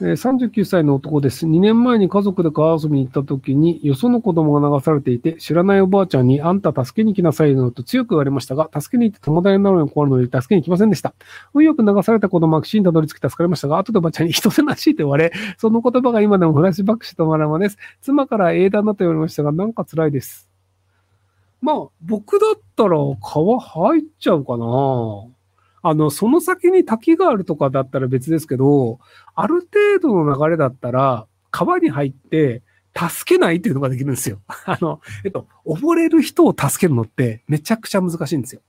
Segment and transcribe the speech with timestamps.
[0.00, 1.44] え39歳の男です。
[1.44, 11.14] 2年前に家族で川遊びに行った時に、よその子供が流されていて、知らないおばあちゃんに、あんた助けに来なさいのと強く言われましたが、助けに行って友達になるのに困るので助けに来ませんでした。
[11.52, 17.76] 運よく流された子供は岸にたどり着き助かりましたが、後でおばあちゃんに人せなしいと言われ、その言葉が今でもフラッシュバックして止まらまです。
[18.00, 20.48] 妻から英断だと言われましたが、なんか辛いです。
[21.60, 25.37] まあ、僕だったら川入っちゃうかな。
[25.82, 28.98] あの、その先に滝があるとかだったら別ですけど、
[29.34, 32.62] ある程度の流れだったら、川に入って、
[32.96, 34.40] 助けないっていうのができるんですよ。
[34.66, 38.60] あの、えっと、溺れる人を助けるのってめちゃくちゃ難しいんですよ。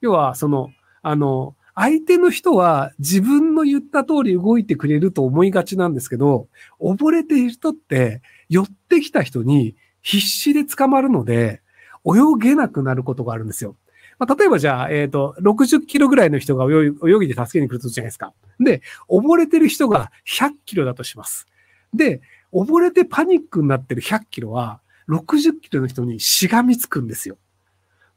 [0.00, 0.70] 要は、その、
[1.02, 6.48] あの、相手の人は自分の言った通り動いてくれると思いがちなんですけど、
[6.80, 11.62] 溺れている人って寄ってきた人に必死で捕まるので、
[12.04, 13.76] 泳げなくなることがあるんですよ。
[14.18, 18.32] まあ、例えばじゃあ、えっ、と、60キロぐらいの人が泳ぎ泳ぎで助けに来るとするじゃないですか。
[18.58, 21.46] で、溺れてる人が100キロだとします。
[21.94, 22.20] で、
[22.52, 27.38] 溺れてパニックになってる100キロは、60キロの人にしがみつくんですよ。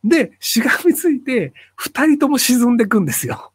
[0.03, 3.51] で、しがみついて、二人とも沈んでくんですよ。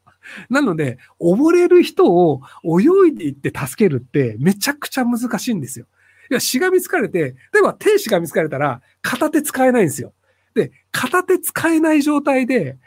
[0.49, 5.87] なので、溺れる人を泳いでいって助けるってめちゃくちゃ難しいんですよ。
[6.31, 10.13] いや、しがみつかれて、例えば手しがみつかれたら片手使えないんですよ。
[10.57, 12.79] で、片手使えない状態で、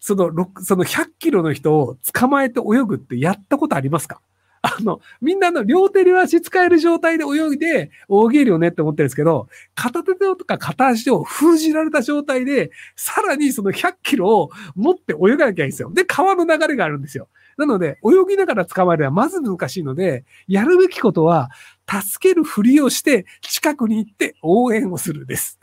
[0.00, 0.30] その、
[0.62, 4.20] その100キロの人を捕まえて泳ぐってやったことありますか？
[4.62, 15.90] あの、みんなの両手両足使える状態で泳いで泳げるよねって思ってるんですけど、片手とか片足を封じられた状態で、さらにその100キロを持って泳がなきゃいいんですよ。
[15.92, 17.28] で、川の流れがあるんですよ。
[17.58, 21.50] なので、泳ぎながら捕まえるのはまず難しいので、やるべきことは、
[21.88, 25.58] 助けるふりをして、近くに行って応援をするです。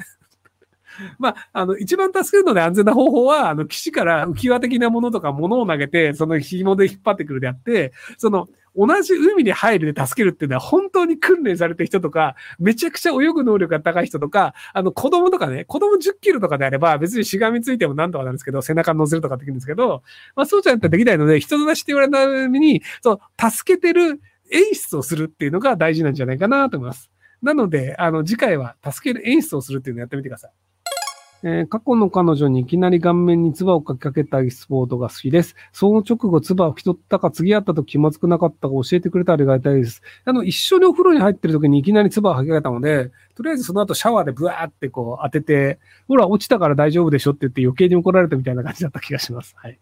[1.17, 20.03] まあ、あの、一番助けるので安全な方法は、あの、岸から浮き輪的なものとか物を投げて、その紐で引っ張ってくるであって、その、同じ海に入るで助けるっていうのは本当に訓練されてる人とか、めちゃくちゃ泳ぐ能力が高い人とか、あの子供とかね、子供10キロとかであれば別にしがみついてもなんとかなんですけど、背中に乗せるとかできるんですけど、
[20.35, 24.21] まあそうじゃなくてできないので、人のなしって言われたために、そう、助けてる
[24.51, 27.11] 演出をするっていうのが大事なんじゃないかなと思います。
[27.41, 30.51] なので、あの次回は助ける演出をするっていうのをやってみてください。
[31.43, 35.55] えー過去の彼女にいきなり顔面に唾をかきかけたエキスポートが好きです。
[35.71, 40.01] その直後、唾を拭き取ったか、次会ったと気まずくなかったか教えてくれたらありがたいです。
[40.25, 49.55] あの、一緒にお風呂に入ってる時にいきなり唾を吐きかけたので、とりあえずその後シャワーでブワーってこう当てて、ほら、落ちたから大丈夫でしょって言って余計に怒られたみたいな感じだった気がします。
[49.57, 49.79] はい。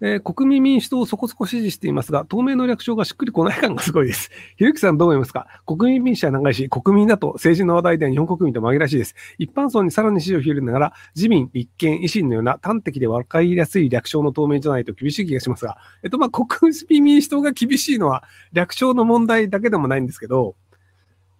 [0.00, 4.30] えー国民民主党をそこそこ支持していますが、透明の略称がしっくりこない感がすごいです。
[4.56, 5.46] ひろゆきさんどう思いますか？
[5.66, 9.14] 国民民主は長いし、国民だと政治の話題では日本国民と紛らしいです。
[9.38, 20.56] 一般層にさらに支持を広げながら、自民、立憲、維新のような端的で分かりやすい略称の透明じゃないと厳しい気がしますが、えっと、まあ、国民民主党が厳しいのは略称の問題だけでもないんですけど、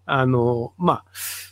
[0.06, 1.04] あの、まあ、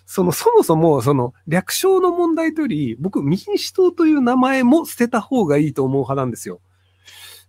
[0.07, 6.61] その、そもそも、その、略称の問題というより、僕、民主党という名前も捨てた方がいいと思う派なんですよ。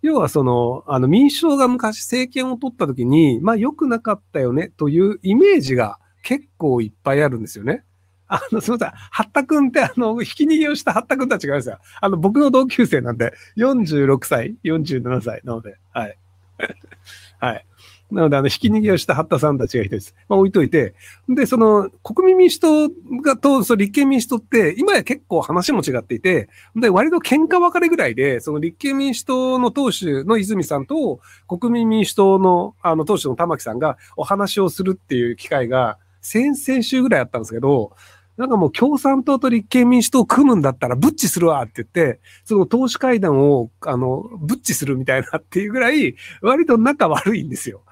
[0.05, 7.83] 要はその、あの民主党が昔政権を取った時に、まあ良くなかったよねというイメージが結構いっぱいあるんですよね。
[8.27, 8.93] あの、すみません。
[9.11, 11.79] 八田くんってあの、引き逃げをした八田くんとは違うんですよ。
[12.01, 16.17] あの、僕の同級生なんで、46歳、47歳なので、はい。
[17.39, 17.65] はい。
[18.11, 20.15] なので、あの、引き逃げをした八田さんたちが一人です。
[20.29, 20.93] まあ、置いといて。
[21.27, 22.89] で、その、国民民主党
[23.23, 37.91] がと、その立憲民主党って、今や結構話も違っていて、で、割と喧嘩別れぐらいで、その立憲民主党の党首の泉さんと、国民民主党の、あの、党首の玉木さんがお話をするっていう機会が、先々週ぐらいあったんですけど、
[38.37, 47.83] なんかもう共産党と立憲民主党を組むんだったら、ブッチするわって言って、その党首会談を、あの、ブッチするみたいなっていうぐらい、割と仲悪いんですよ。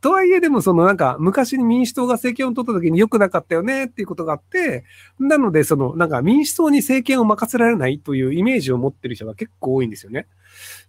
[0.00, 4.84] とはいえでもそのなんか昔に民主党が政権を取った時に良くなかったよねっていうことがあって、
[5.18, 10.26] なのでそのなんか民主党に政権を任せられないというイメージを持ってる人が結構多いんですよね。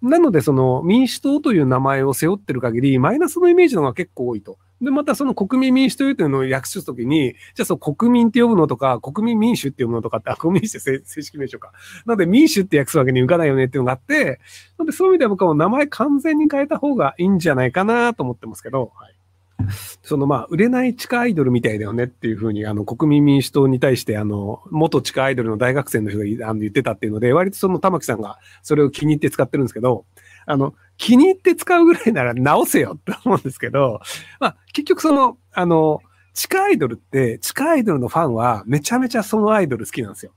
[0.02, 4.58] なのでその民主党という名前を背負ってる限りマイナスのイメージの方が結構多いと。
[4.82, 11.72] で、またその国民民主というのを訳すときに、じゃあその国民って呼ぶのとか、国民民主って呼ぶのとかって、あ、国民民主って正式名称か。
[12.06, 14.40] なので民主って訳すわけにいかないよねっていうのがあって、
[14.78, 19.21] なのでそういう意味では僕はもう名前完全に変えた方がいいんじゃないかなと思ってますけど、はい。
[20.04, 30.06] そのまあ、売れない地下アイドルみたいだよねっていうふうに、あの、国民民主党に対して、あの、元地下アイドルの大学生の人があの言ってたっていうので、割とその玉木さんがそれを気に入って使ってるんですけど、
[30.46, 34.02] あの、気に入って使うぐらいなら直せよって思うんですけど、
[34.40, 36.02] まあ、結局その、あの、
[36.34, 40.34] 地下アイドルって、地下アイドルのファンはめちゃめちゃそのアイドル好きなんですよ。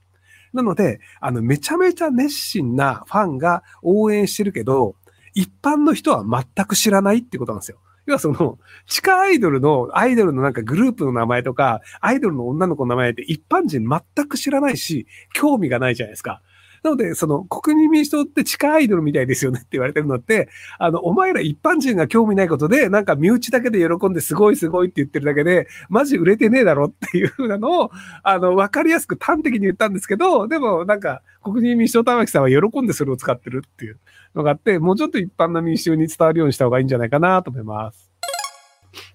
[0.52, 4.94] なので、あの、めちゃめちゃ熱心なファンが応援してるけど、
[5.34, 7.78] 一般の人は全く知らないってことなんですよ。
[8.06, 16.42] 要はその、地下アイドルの、アイドルのなんかグループの名前とか、アイドルの女の子の名前って一般人全く知らないし、興味がないじゃないですか。
[16.84, 27.90] なので、その、国民民主党って地下アイドルみたいですよねって言われてるのって、あの、お前ら一般人が興味ないことで、なんか身内だけで喜んですごいすごいって言ってるだけで、マジ売れてねえだろっていうふうなのを、
[28.22, 33.98] あの、わかりやすく端的に言ったんですけど、でもなんか、国民民主党玉木さんは喜んでそれを使ってるっていう
[34.34, 38.10] のがあって、もうちょっと一般の民衆に伝わるようにした方がいいんじゃないかなと思います。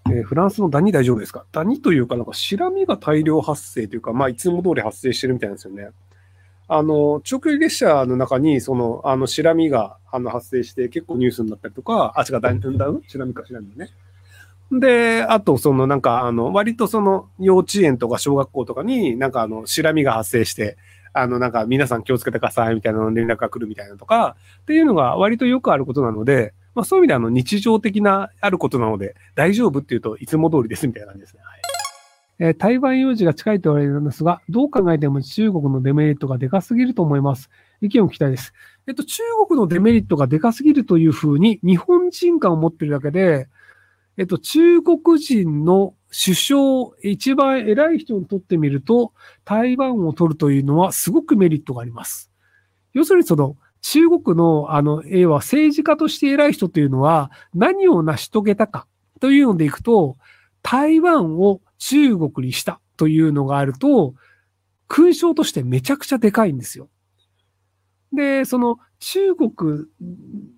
[0.10, 1.46] えー、フランスのダニ大丈夫ですか？
[1.52, 5.90] ダニというか、なんか、シラミが大量発生というか、まあ、いつも通り発生してるみたいなんですよね。
[6.72, 13.02] あの、長距離列車の中に、その、あの、シラミが、あの、発生して結構ニュースになったりとか、あ、違う、ダンダウン？
[13.08, 13.90] シラミか、シラミね。
[14.72, 20.78] で、あと、その、なんか、あの、割とその、幼稚園とか小学校とかに、なんか、あの、シラミが発生して、
[21.12, 31.42] あの、なんか、皆さん気をつけてください、みたいな連絡が来るみたいなとか、っていうのが割とよくあることなので、まあ、そういう意味であの、日常的なあることなので、大丈夫っていうといつも通りですみたいな感じですね。
[32.40, 37.50] はいえ台湾有事が近いと言われるんですが、どう考えても中国のデメリットがでかすぎると思います。
[37.82, 38.54] 意見を聞きたいです。
[38.88, 43.50] えっと、中国のデメリットがでかすぎるというふうに日本人感を持ってるだけで、
[44.18, 46.60] えっと、中国人の首相、
[47.04, 49.14] 一番偉い人にとってみると、
[49.44, 52.32] 台湾を取るというのはすごくメリットがあります。
[52.94, 58.88] 要するにその、中国のあの、絵は政治家として偉い人というのは何を成し遂げたか
[59.20, 60.18] というのでいくと、
[60.62, 64.14] 台湾を中国にしたというのがあると、
[64.88, 66.90] 勲章としてめちゃくちゃでかいんですよ。
[68.12, 69.52] で、その中国、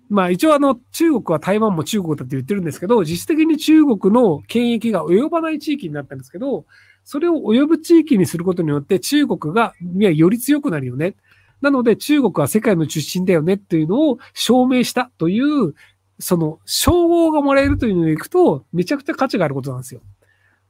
[0.08, 6.64] まあ一応あの中国は台湾も中国だって言ってるんですけど、実質的に中国の権益が及ばない地域になったんですけど、
[7.04, 11.16] それを及ぶ地域にすることによって中国が、いや、より強くなるよね。
[11.60, 15.74] なので中国は世界の中心だよねっていうのを証明したという、
[16.22, 20.00] その称号がもらえるというのでいくと、めちゃくちゃ価値があることなんですよ。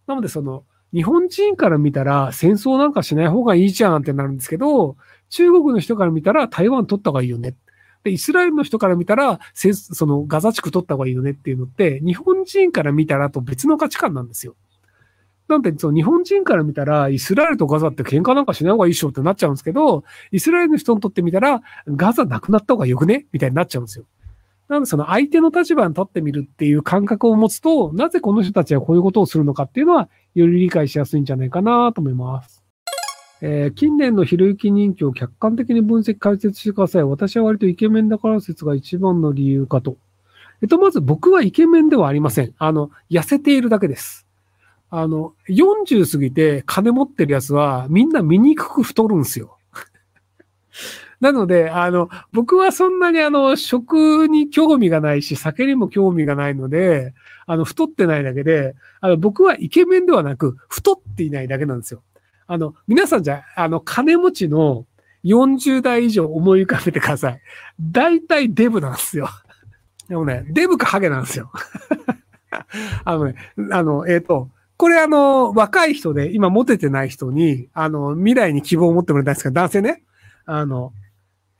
[0.07, 0.65] なので、その、
[0.95, 4.97] 日本人から見たら戦争なんかしない方がいいじゃんってなるんですけど、
[5.29, 7.55] 中国の人から見たら台湾取った方がいいよね。
[8.03, 14.57] で、イスラエルの人から見たら、そのガザ地区取った方がいいよねっていうのって、日本人から見たらと別の価値観なんですよ。
[15.49, 24.05] なんで、その日本人から見たら、イスラエルとガザって喧嘩なんかしない方がいいっしょってなっちゃうんですけど、イスラエルの人にとってみたら、ガザなくなった方がよくねみたいになっちゃうんですよ。
[24.73, 32.65] なので、その相手の立場に立ってみるっていう感覚を持つと、なぜこの人たちはこういうことをするのかっていうのは、より理解しやすいんじゃないかなと思います。
[33.43, 37.05] えー、近年のひろゆき人気を客観的に分析解説してください。
[37.05, 39.99] 私は割とイケメンだから説が一番の理由かと。
[40.63, 42.55] えっと、まず僕はイケメンではありません。
[42.57, 44.27] あの、痩せているだけです。
[44.89, 49.59] あの、40過ぎて金持ってるやつはみんな醜く太るんですよ。
[51.23, 57.15] なので、あの、僕はそんなにあの、食に興味がないし、酒にも興味がないので、
[57.47, 62.03] あの、太ってないだけで、あの、僕はイケメンではなく、太っていないだけなんですよ。
[62.49, 64.85] あの、皆さんじゃ、あの、金持ちの
[65.25, 67.41] 40代以上思い浮かべてください。
[67.81, 69.29] 大体デブなんですよ。
[70.09, 71.53] でもね、デブかハゲなんですよ。
[73.05, 73.37] あのね、
[73.71, 80.03] あの、えっ、ー、と、これあの、若い人で、今モテてない人に、あの、未来に希望を持ってもらいたいんですけど、男性ね。
[80.45, 80.93] あの、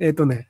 [0.03, 0.49] えっ、ー、とね、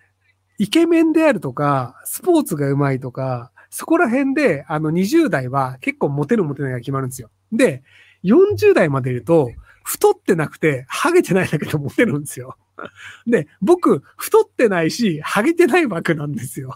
[0.58, 7.30] イケメンであるとか、スポーツが上手いとか、そこら辺で、あの、20代は結構モテるモテないが決まるんですよ。
[7.52, 7.82] で、
[8.24, 9.50] 40代までいると、
[9.84, 12.56] 太ってなくて、ハゲてないだけでモテるんですよ。
[13.26, 16.74] で、僕、太ってないし、ハゲてない枠なんですよ。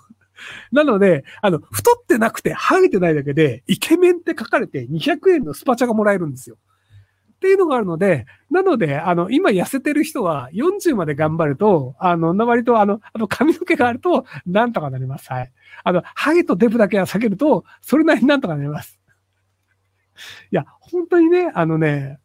[0.70, 6.58] なので、あの、太ってなくて、ハゲてないだけで、イケメンって書かれて200円のスパチャがもらえるんですよ。
[7.36, 15.30] っていうのがあるので、なので、あの、今痩せてる人は40まで頑張ると、あの、割とあの、あの髪の毛があると、なんとかなります。
[15.30, 15.52] はい。
[15.84, 18.98] あの、ハゲとデブだけは避けると、それなりになんとかなります。
[20.50, 22.18] いや、本当にね、あのね、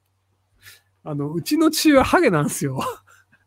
[1.04, 2.82] あの、うちの父親ハゲなんですよ。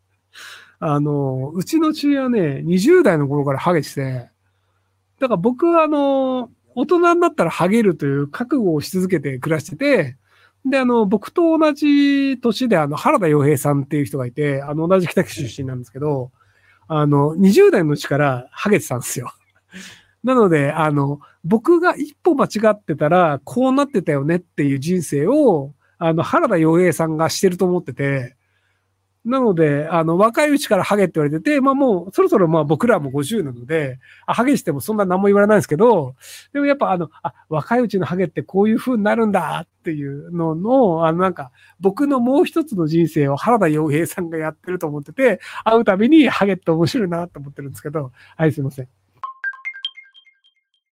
[0.79, 4.29] あの、うちの父親ね、20代の頃からハゲして、
[5.19, 10.17] だから僕はあの、大人になったらハゲるという覚悟をし続けて暮らしてて、
[10.65, 16.31] で、あの、僕と同じ年で、あの、原田洋平さんっていう人がいて、あの、同じ北区出身なんですけど、
[16.87, 19.31] あの、20代のうちからハゲてたんですよ。
[20.23, 28.35] なので、あの、僕が一歩間違ってたら、こうなってたよねっていう人生を、あの、原田洋平さんがしてると思ってて、
[29.25, 36.15] なので、あの、若いうちからハゲって言われてて、まあもう、そろそろまあ僕らも50なので、あ、ハゲしてもそんな何も言われないんですけど、
[36.53, 49.04] でもやっぱあの、あ、若いうちのハゲってこういう風になるんだっていうのの、あのなんか、僕のもう一つの人生を原田洋平さんがやってると思ってて、会うたびにハゲって面白いなと思ってるんですけど、はい、すいません。